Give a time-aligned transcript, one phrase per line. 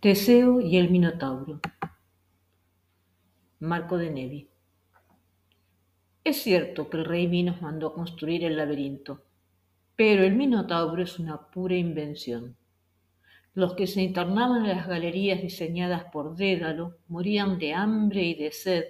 [0.00, 1.60] Teseo y el Minotauro.
[3.58, 4.48] Marco de Nevi.
[6.24, 9.20] Es cierto que el rey Minos mandó construir el laberinto,
[9.96, 12.56] pero el Minotauro es una pura invención.
[13.52, 18.52] Los que se internaban en las galerías diseñadas por Dédalo morían de hambre y de
[18.52, 18.84] sed,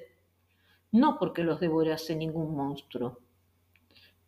[0.93, 3.19] no porque los devorase ningún monstruo.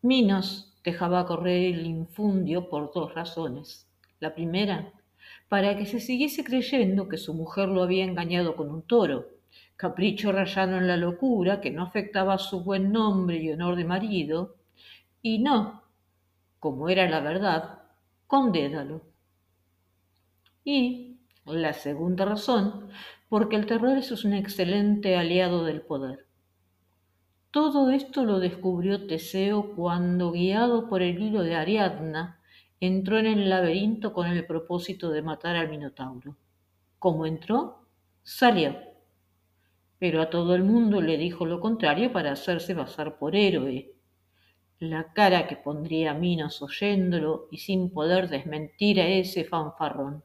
[0.00, 3.88] Minos dejaba correr el infundio por dos razones.
[4.18, 4.92] La primera,
[5.52, 9.28] para que se siguiese creyendo que su mujer lo había engañado con un toro,
[9.76, 14.56] capricho rayano en la locura que no afectaba su buen nombre y honor de marido,
[15.20, 15.82] y no,
[16.58, 17.82] como era la verdad,
[18.26, 19.02] con Dédalo.
[20.64, 22.88] Y la segunda razón,
[23.28, 26.28] porque el terror es un excelente aliado del poder.
[27.50, 32.40] Todo esto lo descubrió Teseo cuando, guiado por el hilo de Ariadna,
[32.86, 36.36] entró en el laberinto con el propósito de matar al Minotauro.
[36.98, 37.86] Como entró,
[38.24, 38.76] salió.
[40.00, 43.94] Pero a todo el mundo le dijo lo contrario para hacerse pasar por héroe.
[44.80, 50.24] La cara que pondría Minos oyéndolo y sin poder desmentir a ese fanfarrón.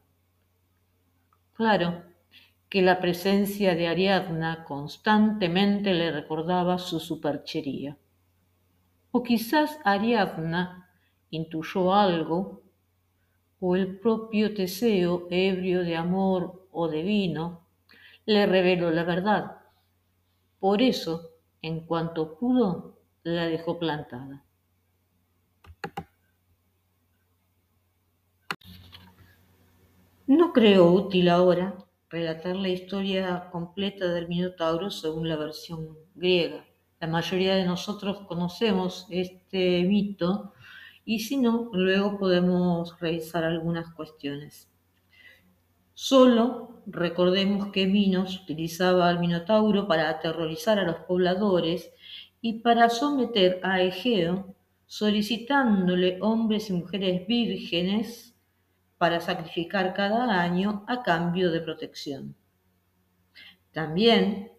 [1.54, 2.06] Claro
[2.70, 8.00] que la presencia de Ariadna constantemente le recordaba su superchería.
[9.12, 10.87] O quizás Ariadna
[11.30, 12.64] intuyó algo,
[13.60, 17.68] o el propio Teseo, ebrio de amor o de vino,
[18.26, 19.58] le reveló la verdad.
[20.60, 24.44] Por eso, en cuanto pudo, la dejó plantada.
[30.28, 31.74] No creo útil ahora
[32.10, 36.66] relatar la historia completa del Minotauro según la versión griega.
[37.00, 40.54] La mayoría de nosotros conocemos este mito
[41.08, 44.70] y si no, luego podemos revisar algunas cuestiones.
[45.94, 51.94] Solo recordemos que Minos utilizaba al Minotauro para aterrorizar a los pobladores
[52.42, 54.54] y para someter a Egeo,
[54.86, 58.36] solicitándole hombres y mujeres vírgenes
[58.98, 62.36] para sacrificar cada año a cambio de protección.
[63.72, 64.52] También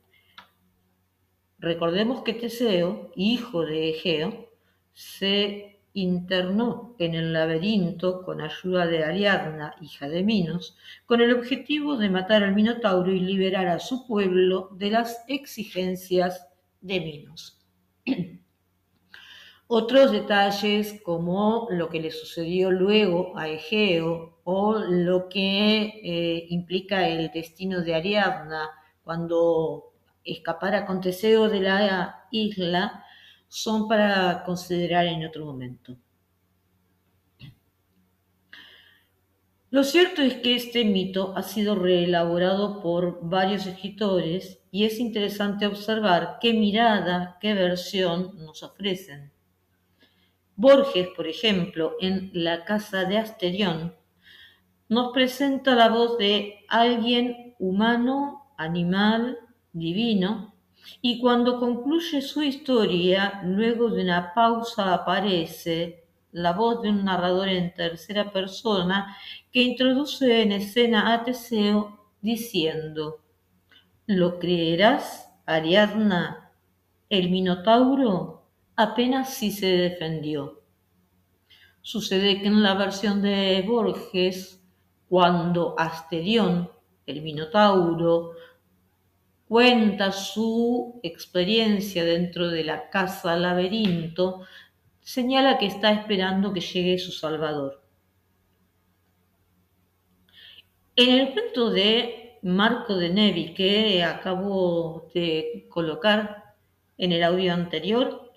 [1.59, 4.49] recordemos que Teseo, hijo de Egeo,
[4.95, 10.77] se internó en el laberinto con ayuda de Ariadna, hija de Minos,
[11.07, 16.47] con el objetivo de matar al Minotauro y liberar a su pueblo de las exigencias
[16.81, 17.65] de Minos.
[19.67, 27.07] Otros detalles como lo que le sucedió luego a Egeo o lo que eh, implica
[27.07, 28.71] el destino de Ariadna
[29.05, 29.93] cuando
[30.25, 33.05] escapara con Teseo de la isla
[33.49, 35.97] son para considerar en otro momento.
[39.71, 45.67] Lo cierto es que este mito ha sido reelaborado por varios escritores y es interesante
[45.67, 49.31] observar qué mirada, qué versión nos ofrecen.
[50.57, 53.95] Borges, por ejemplo, en La casa de Asterión,
[54.89, 59.39] nos presenta la voz de alguien humano, animal,
[59.73, 60.55] divino,
[61.01, 67.49] y cuando concluye su historia, luego de una pausa aparece la voz de un narrador
[67.49, 69.17] en tercera persona
[69.53, 73.21] que introduce en escena a Teseo diciendo,
[74.07, 76.53] ¿lo creerás, Ariadna?
[77.09, 78.43] El Minotauro
[78.77, 80.63] apenas si se defendió.
[81.81, 84.63] Sucede que en la versión de Borges,
[85.09, 86.71] cuando Asterión,
[87.07, 88.33] el Minotauro,
[89.49, 94.43] cuenta su experiencia dentro de la casa laberinto,
[95.01, 97.83] señala que está esperando que llegue su Salvador.
[100.97, 106.55] En el cuento de Marco de Nevi que acabo de colocar
[106.99, 108.33] en el audio anterior,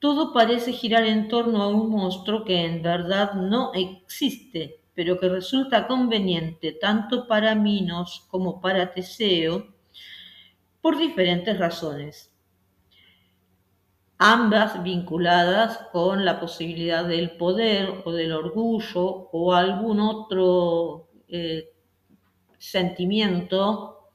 [0.00, 5.28] todo parece girar en torno a un monstruo que en verdad no existe, pero que
[5.28, 9.75] resulta conveniente tanto para Minos como para Teseo
[10.86, 12.32] por diferentes razones,
[14.18, 21.72] ambas vinculadas con la posibilidad del poder o del orgullo o algún otro eh,
[22.56, 24.10] sentimiento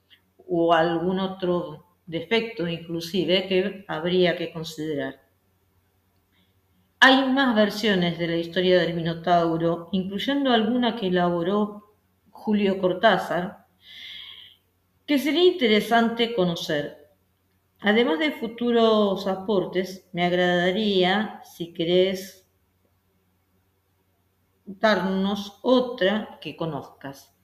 [0.48, 5.20] o algún otro defecto inclusive que habría que considerar.
[7.02, 11.92] Hay más versiones de la historia del Minotauro, incluyendo alguna que elaboró
[12.30, 13.61] Julio Cortázar,
[15.12, 17.10] que sería interesante conocer.
[17.82, 22.48] Además de futuros aportes, me agradaría, si querés,
[24.66, 27.36] darnos otra que conozcas.